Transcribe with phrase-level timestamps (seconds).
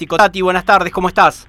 [0.00, 0.16] fantástico.
[0.16, 1.46] Tati, buenas tardes, ¿cómo estás?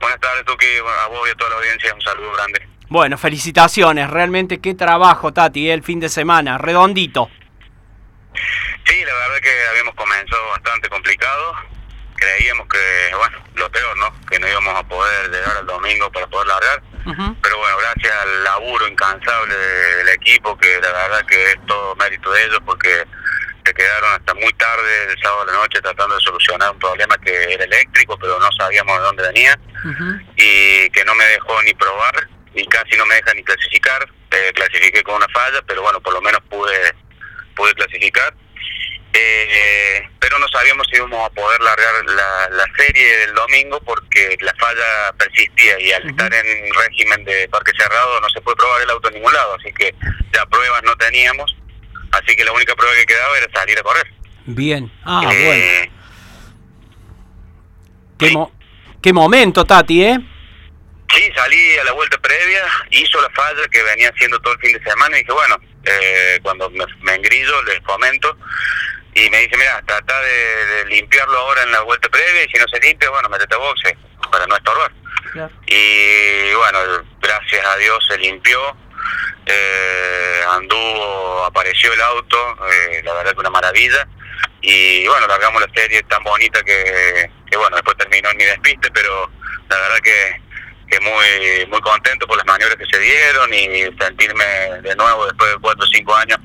[0.00, 0.66] Buenas tardes, Tuki,
[1.04, 2.68] a vos y a toda la audiencia, un saludo grande.
[2.88, 7.30] Bueno, felicitaciones, realmente qué trabajo, Tati, el fin de semana, redondito.
[8.84, 11.54] Sí, la verdad que habíamos comenzado bastante complicado.
[12.16, 14.12] Creíamos que, bueno, lo peor, ¿no?
[14.28, 16.82] Que no íbamos a poder llegar al domingo para poder largar.
[17.42, 22.30] Pero bueno, gracias al laburo incansable del equipo, que la verdad que es todo mérito
[22.30, 23.04] de ellos, porque
[23.64, 27.16] se quedaron hasta muy tarde el sábado de la noche tratando de solucionar un problema
[27.18, 29.58] que era eléctrico, pero no sabíamos de dónde venía,
[30.36, 34.08] y que no me dejó ni probar, y casi no me deja ni clasificar.
[34.30, 36.94] Eh, clasifiqué con una falla, pero bueno, por lo menos pude,
[37.54, 38.34] pude clasificar.
[39.16, 44.52] Eh, pero no sabíamos si íbamos a poder largar la, serie del domingo porque la
[44.58, 48.90] falla persistía y al estar en régimen de parque cerrado no se puede probar el
[48.90, 49.94] auto en ningún lado, así que
[50.32, 51.54] ya pruebas no teníamos,
[52.16, 54.06] así que la única prueba que quedaba era salir a correr.
[54.46, 55.90] Bien, ah, eh,
[58.18, 58.52] bueno.
[59.02, 60.18] Qué, momento, Tati, ¿eh?
[61.12, 64.72] Sí, salí a la vuelta previa, hizo la falla que venía haciendo todo el fin
[64.72, 68.36] de semana y dije, bueno, eh, cuando me, me engrillo les comento
[69.14, 72.66] y me dice, mira, trata de, limpiarlo ahora en la vuelta previa y si no
[72.68, 73.96] se limpia, bueno, metete a boxe
[74.30, 74.92] para no estorbar.
[75.66, 76.78] Y bueno,
[77.20, 78.76] gracias a Dios se limpió,
[79.46, 84.06] eh, anduvo, apareció el auto, eh, la verdad que una maravilla.
[84.60, 88.90] Y bueno, largamos la serie tan bonita que, que bueno, después terminó en mi despiste,
[88.92, 89.30] pero
[89.68, 90.40] la verdad que,
[90.88, 94.44] que muy muy contento por las maniobras que se dieron y sentirme
[94.82, 96.38] de nuevo después de cuatro o cinco años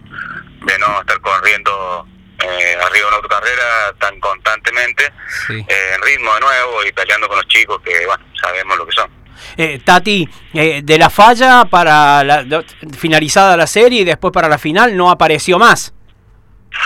[0.65, 2.05] de no estar corriendo
[2.41, 5.05] eh, arriba de una autocarrera tan constantemente,
[5.49, 8.93] eh, en ritmo de nuevo y peleando con los chicos que, bueno, sabemos lo que
[8.93, 9.18] son.
[9.57, 12.63] Eh, Tati, eh, de la falla para la,
[12.97, 15.93] finalizada la serie y después para la final no apareció más.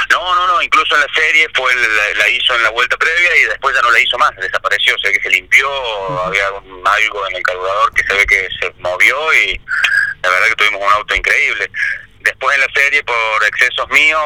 [0.09, 1.71] No, no, no, incluso en la serie fue
[2.17, 5.09] la, hizo en la vuelta previa y después ya no la hizo más, desapareció, se
[5.09, 5.69] ve que se limpió,
[6.25, 9.59] había algo en el carburador que se ve que se movió y
[10.21, 11.69] la verdad que tuvimos un auto increíble.
[12.23, 14.21] Después en la serie, por excesos míos,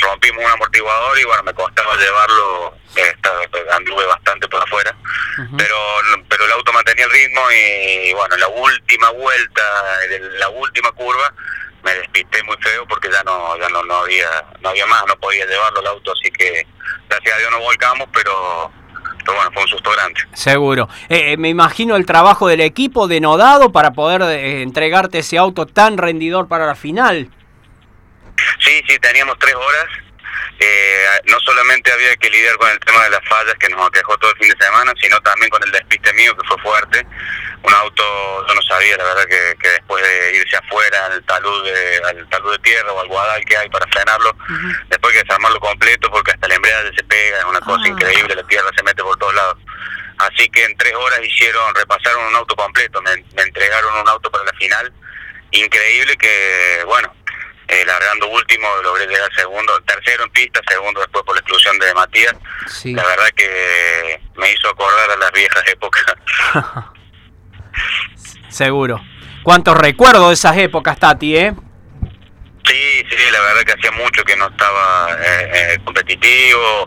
[0.00, 2.78] rompimos un amortiguador y bueno, me costaba llevarlo,
[3.72, 4.94] anduve bastante por afuera,
[5.58, 5.76] pero
[6.28, 9.62] pero el auto mantenía el ritmo y bueno, la última vuelta,
[10.38, 11.34] la última curva,
[11.82, 15.16] me despisté muy feo porque ya no ya no, no había no había más, no
[15.16, 16.64] podía llevarlo el auto, así que
[17.08, 18.72] gracias a Dios no volcamos, pero
[19.24, 20.20] pero bueno, fue un susto grande.
[20.34, 20.88] Seguro.
[21.08, 25.66] Eh, eh, me imagino el trabajo del equipo denodado para poder eh, entregarte ese auto
[25.66, 27.30] tan rendidor para la final.
[28.58, 29.86] Sí, sí, teníamos tres horas.
[31.26, 34.30] No solamente había que lidiar con el tema de las fallas que nos aquejó todo
[34.30, 37.06] el fin de semana, sino también con el despiste mío que fue fuerte.
[37.62, 42.02] Un auto, yo no sabía, la verdad, que, después de irse afuera al talud de,
[42.08, 44.36] al talud de tierra o al guadal que hay para frenarlo,
[44.88, 47.88] después hay que desarmarlo completo porque hasta el embrague se pega, es una cosa ah.
[47.88, 49.58] increíble, la tierra se mete por todos lados.
[50.18, 53.12] Así que en tres horas hicieron, repasaron un auto completo, me,
[53.42, 54.92] entregaron un auto para la final,
[55.50, 57.12] increíble que, bueno,
[57.72, 61.94] eh, largando último logré llegar segundo, tercero en pista, segundo después por la exclusión de
[61.94, 62.34] Matías.
[62.84, 66.04] La verdad que me hizo acordar a las viejas épocas.
[68.48, 69.00] Seguro.
[69.42, 71.54] ¿Cuántos recuerdos de esas épocas, Tati, eh?
[72.64, 76.86] Sí, sí, la verdad que hacía mucho que no estaba eh, eh, competitivo.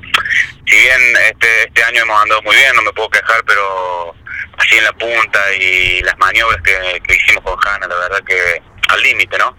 [0.66, 4.16] Si bien este, este año hemos andado muy bien, no me puedo quejar, pero
[4.57, 8.62] así en la punta y las maniobras que, hicimos con Hanna, la verdad que
[8.95, 9.56] al límite, ¿no?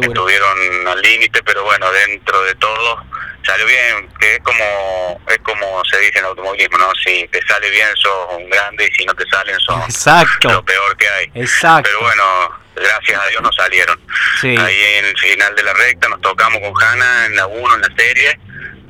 [0.00, 3.04] Estuvieron al límite, pero bueno, dentro de todo
[3.44, 6.90] salió bien, que es como es como se dice en automovilismo, ¿no?
[7.02, 9.76] Si te sale bien sos un grande y si no te salen sos
[10.52, 11.30] lo peor que hay.
[11.34, 11.88] Exacto.
[11.88, 12.24] Pero bueno,
[12.74, 14.00] gracias a Dios nos salieron.
[14.42, 17.80] Ahí en el final de la recta nos tocamos con Hanna en la 1 en
[17.80, 18.40] la serie,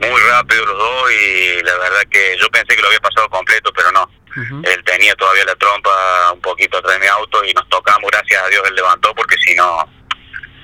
[0.01, 3.73] muy rápido los dos y la verdad que yo pensé que lo había pasado completo,
[3.75, 4.11] pero no.
[4.37, 5.91] Él tenía todavía la trompa
[6.35, 9.37] un poquito atrás de mi auto y nos tocamos, gracias a Dios él levantó porque
[9.39, 9.89] si no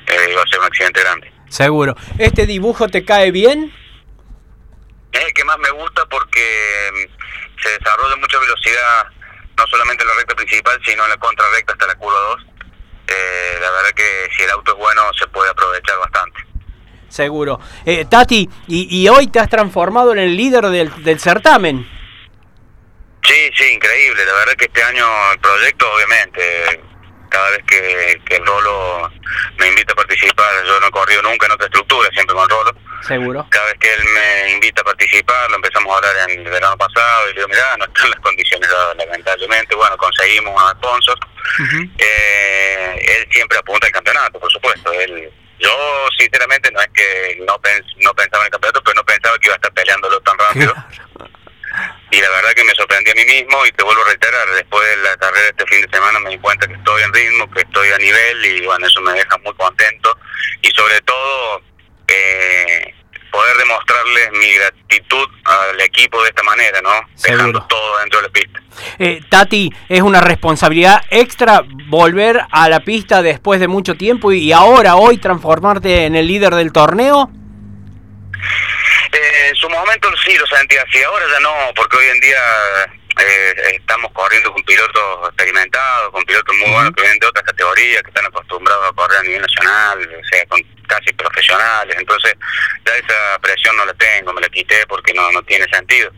[0.07, 1.33] eh, iba a ser un accidente grande.
[1.49, 1.97] Seguro.
[2.19, 3.73] ¿Este dibujo te cae bien?
[5.13, 9.07] Es el que más me gusta porque mm, se desarrolla mucha velocidad,
[9.57, 12.47] no solamente en la recta principal, sino en la contrarrecta hasta la curva 2.
[13.09, 16.41] Eh, la verdad que si el auto es bueno se puede aprovechar bastante.
[17.09, 17.61] Seguro.
[17.85, 21.87] Eh, Tati, y, hoy te has transformado en el líder del, del certamen.
[23.25, 24.25] Sí, sí, increíble.
[24.25, 26.83] La verdad que este año el proyecto, obviamente,
[27.31, 29.11] cada vez que, que el Rolo
[29.59, 32.73] me invita a participar, yo no he corrido nunca en otra estructura, siempre con Rolo.
[33.07, 33.47] Seguro.
[33.51, 36.77] Cada vez que él me invita a participar, lo empezamos a hablar en el verano
[36.77, 41.21] pasado, y le digo, mira, no están las condiciones lamentablemente, bueno, conseguimos unos sponsors.
[41.99, 44.93] eh, él siempre apunta al campeonato, por supuesto.
[44.93, 47.57] Él, yo, sinceramente, no es que no,
[48.05, 50.75] no pensaba en el campeonato, pero no pensaba que iba a estar peleándolo tan rápido.
[52.13, 54.87] Y la verdad que me sorprendí a mí mismo y te vuelvo a reiterar, después
[54.87, 57.61] de la carrera este fin de semana me di cuenta que estoy en ritmo, que
[57.63, 60.17] estoy a nivel y bueno, eso me deja muy contento
[60.61, 61.63] y sobre todo
[62.07, 62.95] eh,
[63.31, 66.91] poder demostrarles mi gratitud al equipo de esta manera, ¿no?
[67.23, 68.63] Dejando todo dentro de la pista.
[68.99, 74.53] Eh, Tati, es una responsabilidad extra volver a la pista después de mucho tiempo y
[74.53, 77.31] ahora, hoy, transformarte en el líder del torneo.
[79.13, 82.41] Eh, en su momento sí lo sentía así, ahora ya no, porque hoy en día
[83.21, 88.03] eh, estamos corriendo con pilotos experimentados, con pilotos muy buenos que vienen de otras categorías,
[88.03, 92.35] que están acostumbrados a correr a nivel nacional, o sea, con casi profesionales, entonces
[92.87, 96.11] ya esa presión no la tengo, me la quité porque no, no tiene sentido.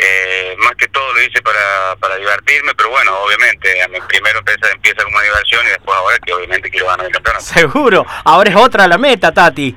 [0.00, 3.68] Eh, más que todo lo hice para, para divertirme, pero bueno, obviamente,
[4.06, 7.44] primero empieza, empieza como diversión y después ahora que obviamente quiero ganar el campeonato.
[7.44, 9.76] Seguro, ahora es otra la meta, Tati.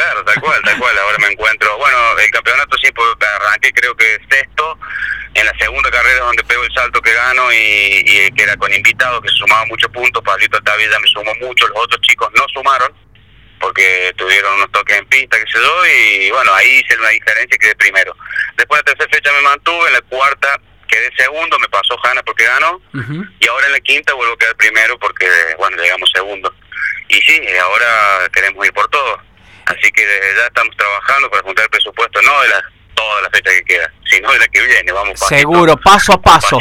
[0.00, 0.98] Claro, tal cual, tal cual.
[0.98, 1.76] Ahora me encuentro.
[1.76, 4.78] Bueno, el campeonato sí, porque arranqué creo que sexto.
[5.34, 9.20] En la segunda carrera donde pego el salto que gano y, que era con invitados
[9.20, 10.22] que se sumaban muchos puntos.
[10.24, 12.92] Pablito Altavilla me sumó mucho, los otros chicos no sumaron
[13.60, 17.54] porque tuvieron unos toques en pista, que se dio, y bueno, ahí hice una diferencia
[17.54, 18.16] y quedé primero.
[18.56, 20.58] Después de la tercera fecha me mantuve, en la cuarta
[20.88, 22.80] quedé segundo, me pasó Hanna porque ganó,
[23.38, 26.52] y ahora en la quinta vuelvo a quedar primero porque, bueno, llegamos segundo.
[27.08, 29.29] Y sí, ahora queremos ir por todo.
[29.70, 32.62] Así que desde ya estamos trabajando para juntar el presupuesto, no de la,
[32.94, 34.92] toda la fecha que queda, sino de la que viene.
[34.92, 36.58] Vamos Seguro, paso a paso.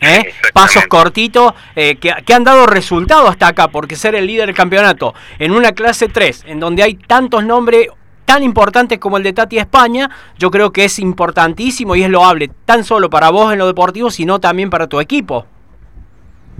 [0.00, 0.34] ¿eh?
[0.52, 4.56] Pasos cortitos eh, que, que, han dado resultado hasta acá, porque ser el líder del
[4.56, 7.88] campeonato en una clase 3, en donde hay tantos nombres
[8.30, 10.08] tan importantes como el de Tati España,
[10.38, 14.08] yo creo que es importantísimo y es loable, tan solo para vos en lo deportivo,
[14.08, 15.46] sino también para tu equipo.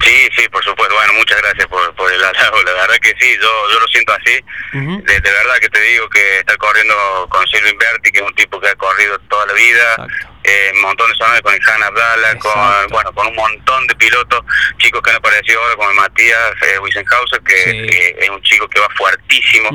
[0.02, 0.94] Sí, sí, por supuesto.
[0.94, 2.62] Bueno, muchas gracias por, por el halago.
[2.62, 4.42] La verdad que sí, yo, yo lo siento así.
[4.72, 8.60] de, verdad que te digo que estar corriendo con Silvio Inverti, que es un tipo
[8.60, 10.06] que ha corrido toda la vida,
[10.50, 14.44] eh, montones de con Ilhan Abdala, con, bueno, con un montón de pilotos,
[14.78, 18.88] chicos que han aparecido ahora como Matías eh, Wiesenhauser, que, es un chico que va
[18.96, 19.70] fuertísimo.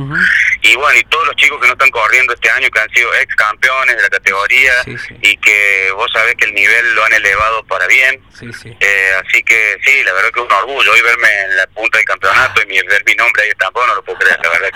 [0.61, 3.13] Y bueno, y todos los chicos que no están corriendo este año, que han sido
[3.15, 4.73] ex campeones de la categoría
[5.21, 8.21] y que vos sabés que el nivel lo han elevado para bien.
[8.41, 11.97] Eh, así que sí, la verdad que es un orgullo hoy verme en la punta
[11.97, 14.69] del campeonato y ver mi nombre ahí tampoco no lo puedo creer, la verdad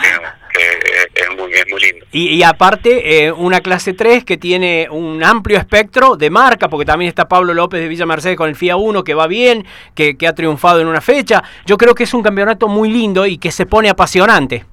[0.53, 1.18] que, es,
[1.49, 2.05] muy, muy lindo.
[2.11, 7.09] Y, aparte, eh, una clase 3 que tiene un amplio espectro de marca, porque también
[7.09, 9.65] está Pablo López de Villa Mercedes con el FIA 1 que va bien,
[9.95, 11.43] que, que ha triunfado en una fecha.
[11.65, 14.65] Yo creo que es un campeonato muy lindo y que se pone apasionante.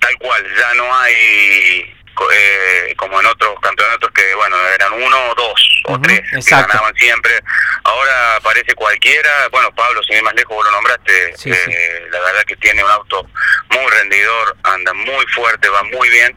[0.00, 1.92] Tal cual, ya no hay
[2.30, 6.94] eh, como en otros campeonatos que, bueno, eran uno o dos o tres que ganaban
[6.94, 7.32] siempre.
[8.52, 9.30] Aparece cualquiera.
[9.50, 11.34] Bueno, Pablo, sin ir más lejos, vos lo nombraste.
[11.46, 13.26] Eh, la verdad que tiene un auto
[13.70, 16.36] muy rendidor, anda muy fuerte, va muy bien.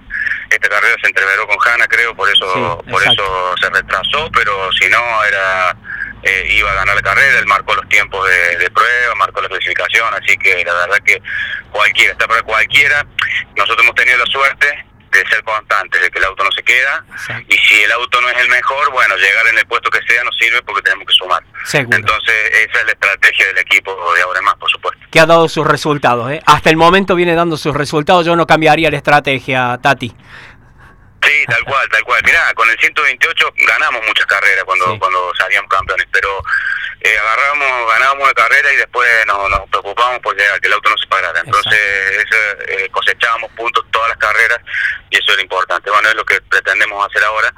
[0.49, 4.87] Esta carrera se entreveró con Hanna, creo, por eso por eso se retrasó, pero si
[4.87, 5.75] no, era
[6.23, 9.49] eh, iba a ganar la carrera, él marcó los tiempos de, de, prueba, marcó la
[9.49, 11.21] clasificación, así que la verdad que
[11.69, 13.05] cualquiera, está para cualquiera.
[13.57, 14.84] Nosotros hemos tenido la suerte
[15.15, 17.05] de ser constantes, de que el auto no se queda.
[17.47, 20.23] Y si el auto no es el mejor, bueno, llegar en el puesto que sea
[20.23, 21.43] nos sirve porque tenemos que sumar.
[21.73, 25.01] Entonces, esa es la estrategia del equipo de ahora en más, por supuesto.
[25.11, 26.41] Que ha dado sus resultados, ¿eh?
[26.45, 28.25] Hasta el momento viene dando sus resultados.
[28.25, 30.15] Yo no cambiaría la estrategia, Tati.
[31.25, 32.21] Sí, tal cual, tal cual.
[32.23, 36.29] Mirá, con el 128 ganamos muchas carreras cuando, cuando salíamos campeones, pero
[37.01, 40.89] eh, agarramos, ganábamos una carrera y después nos, nos preocupamos por llegar, que el auto
[40.89, 41.04] no se
[41.43, 41.79] Entonces
[42.67, 44.59] eh, cosechábamos puntos todas las carreras
[45.09, 45.89] y eso era importante.
[45.89, 47.53] Bueno, es lo que pretendemos hacer ahora.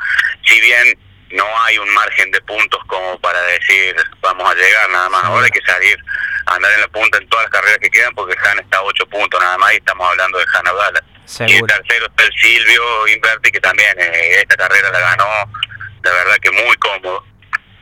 [0.45, 0.99] Si bien
[1.31, 5.45] no hay un margen de puntos como para decir vamos a llegar nada más, ahora
[5.45, 5.97] hay que salir
[6.45, 8.83] a andar en la punta en todas las carreras que quedan porque Han está a
[8.83, 11.03] 8 puntos nada más y estamos hablando de Han Abdala.
[11.39, 15.25] Y el tercero está el Silvio Inverti, que también eh, esta carrera la ganó,
[16.01, 17.25] la verdad que muy cómodo.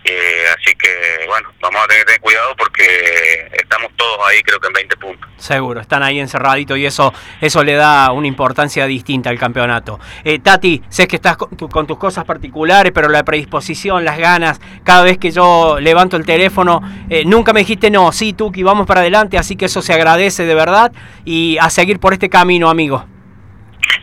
[0.08, 4.74] Eh, así que, bueno, vamos a tener cuidado porque estamos todos ahí, creo que en
[4.74, 5.30] 20 puntos.
[5.38, 10.00] Seguro, están ahí encerraditos y eso eso le da una importancia distinta al campeonato.
[10.24, 15.02] Eh, Tati, sé que estás con, tus cosas particulares, pero la predisposición, las ganas, cada
[15.02, 16.82] vez que yo levanto el teléfono,
[17.26, 20.54] nunca me dijiste no, sí, Tuki, vamos para adelante, así que eso se agradece de
[20.54, 20.92] verdad
[21.26, 23.15] y a seguir por este camino, amigo.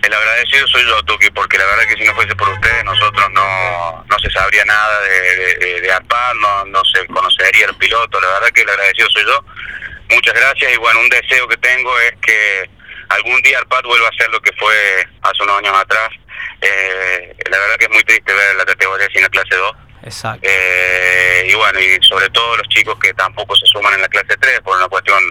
[0.03, 3.31] El agradecido soy yo, Tuki, porque la verdad que si no fuese por ustedes, nosotros
[3.33, 5.93] no, no se sabría nada de, de,
[6.41, 8.21] no, no se conocería el piloto.
[8.21, 9.45] La verdad que el agradecido soy yo.
[10.11, 12.71] Muchas gracias y bueno, un deseo que tengo es que
[13.09, 14.75] algún día ARPAD vuelva a ser lo que fue
[15.23, 16.11] hace unos años atrás.
[16.61, 19.73] Eh, la verdad que es muy triste ver la categoría sin la clase 2.
[20.03, 20.49] Exacto.
[20.49, 24.37] Eh, y bueno, y sobre todo los chicos que tampoco se suman en la clase
[24.37, 25.23] 3 por una cuestión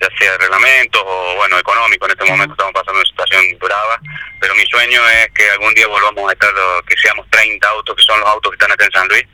[0.00, 2.06] ya sea reglamentos o bueno, económico.
[2.06, 4.00] En este momento estamos pasando una situación brava,
[4.40, 6.50] pero mi sueño es que algún día volvamos a estar,
[6.86, 9.24] que seamos 30 autos, que son los autos que están acá en San Luis,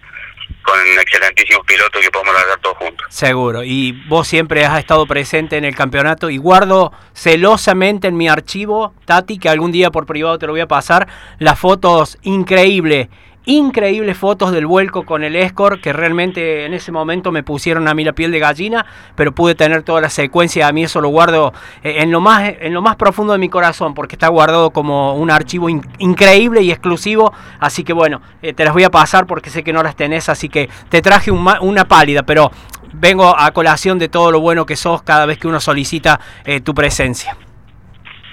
[0.63, 3.07] con excelentísimos pilotos que podemos largar todos juntos.
[3.09, 8.29] Seguro, y vos siempre has estado presente en el campeonato y guardo celosamente en mi
[8.29, 13.09] archivo, Tati, que algún día por privado te lo voy a pasar, las fotos increíbles
[13.47, 17.95] increíbles fotos del vuelco con el Escort que realmente en ese momento me pusieron a
[17.95, 21.09] mí la piel de gallina, pero pude tener toda la secuencia, a mí eso lo
[21.09, 24.71] guardo eh, en lo más en lo más profundo de mi corazón porque está guardado
[24.71, 25.69] como un archivo
[25.99, 29.73] increíble y exclusivo, así que bueno, eh, te las voy a pasar porque sé que
[29.73, 32.51] no las tenés, así que te traje una pálida, pero
[32.93, 36.61] vengo a colación de todo lo bueno que sos cada vez que uno solicita eh,
[36.61, 37.37] tu presencia.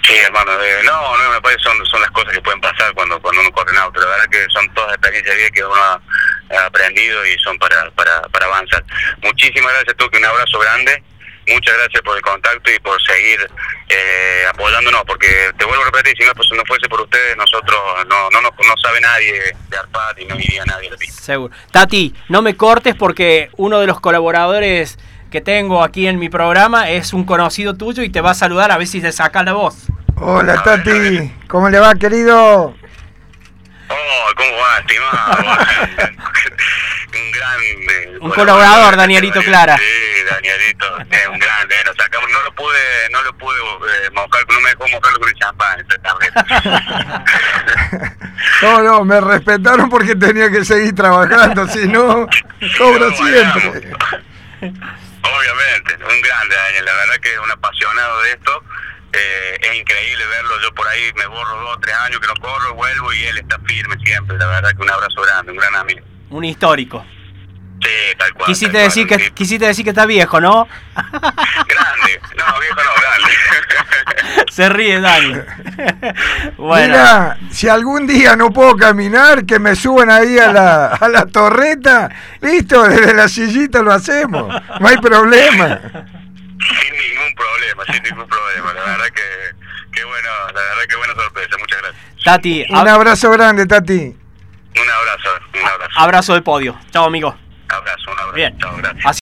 [0.07, 0.53] Sí, hermano,
[0.85, 3.71] no, no me parece son, son las cosas que pueden pasar cuando cuando uno corre
[3.71, 3.99] en auto.
[3.99, 6.01] La verdad que son todas experiencias de vida que uno ha,
[6.65, 8.85] aprendido y son para, para, para avanzar.
[9.21, 11.03] Muchísimas gracias, que un abrazo grande.
[11.47, 13.49] Muchas gracias por el contacto y por seguir
[13.89, 17.79] eh, apoyándonos, porque te vuelvo a repetir, si no, pues, no fuese por ustedes, nosotros
[18.07, 21.07] no, no, no, no sabe nadie de Arpad y no iría nadie de ti.
[21.07, 21.53] Seguro.
[21.71, 24.97] Tati, no me cortes porque uno de los colaboradores
[25.31, 28.71] que tengo aquí en mi programa es un conocido tuyo y te va a saludar
[28.71, 29.87] a ver si te saca la voz.
[30.19, 32.73] Hola Tati, ¿cómo le va querido?
[33.89, 35.37] Oh, ¿cómo va, estimado?
[37.13, 38.17] un grande.
[38.21, 39.77] Un colaborador, Danielito Clara.
[39.77, 39.83] Sí,
[40.27, 41.75] Danielito, es un grande.
[41.97, 45.35] Sacamos, no lo pude, no lo pude eh, mojar, no me dejó mojarlo con el
[45.35, 45.97] champán esta
[48.63, 52.27] no, no, me respetaron porque tenía que seguir trabajando, si no,
[52.77, 53.91] cobro siempre.
[54.61, 58.63] Obviamente, un grande Daniel, la verdad que es un apasionado de esto.
[59.17, 62.35] Eh, es increíble verlo, yo por ahí me borro dos o tres años que no
[62.35, 65.75] corro, vuelvo y él está firme siempre, la verdad que un abrazo grande, un gran
[65.75, 66.01] amigo.
[66.29, 67.03] Un histórico.
[67.81, 68.47] Sí, tal cual.
[68.47, 70.67] Quisiste, decir, que, quisiste decir que está viejo, ¿no?
[70.95, 74.45] Grande, no, viejo no, grande.
[74.51, 75.35] Se ríe Dani.
[76.57, 76.87] bueno.
[76.87, 81.27] Mira, si algún día no puedo caminar, que me suban ahí a la, a la
[81.27, 82.09] torreta,
[82.41, 85.79] listo, desde la sillita lo hacemos, no hay problema.
[86.81, 89.55] Sin ningún problema, sin ningún problema, la verdad que,
[89.93, 92.03] que bueno, la verdad que buena sorpresa, muchas gracias.
[92.23, 94.15] Tati, un abrazo grande, Tati.
[94.79, 95.99] Un abrazo, un abrazo.
[95.99, 96.79] Abrazo de podio.
[96.91, 97.35] Chao, amigo.
[97.69, 98.33] Abrazo, un abrazo.
[98.33, 98.57] Bien.
[98.59, 99.05] Chao, gracias.